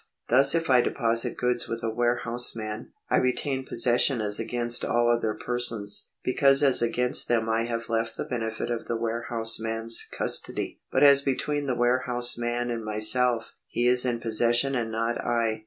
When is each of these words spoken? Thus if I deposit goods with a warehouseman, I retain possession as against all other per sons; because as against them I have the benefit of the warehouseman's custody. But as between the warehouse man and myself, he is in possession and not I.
Thus 0.29 0.55
if 0.55 0.67
I 0.67 0.81
deposit 0.81 1.37
goods 1.37 1.67
with 1.67 1.83
a 1.83 1.89
warehouseman, 1.93 2.91
I 3.11 3.17
retain 3.17 3.67
possession 3.67 4.19
as 4.19 4.39
against 4.39 4.83
all 4.83 5.11
other 5.11 5.35
per 5.35 5.59
sons; 5.59 6.09
because 6.23 6.63
as 6.63 6.81
against 6.81 7.27
them 7.27 7.47
I 7.47 7.65
have 7.65 7.85
the 7.85 8.25
benefit 8.27 8.71
of 8.71 8.85
the 8.85 8.97
warehouseman's 8.97 10.07
custody. 10.11 10.81
But 10.91 11.03
as 11.03 11.21
between 11.21 11.67
the 11.67 11.75
warehouse 11.77 12.35
man 12.35 12.71
and 12.71 12.83
myself, 12.83 13.53
he 13.67 13.85
is 13.87 14.03
in 14.03 14.19
possession 14.19 14.73
and 14.73 14.91
not 14.91 15.19
I. 15.23 15.59